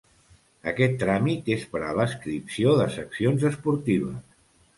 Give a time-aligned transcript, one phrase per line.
[0.69, 4.19] Aquest tràmit és per a l'adscripció de seccions esportives.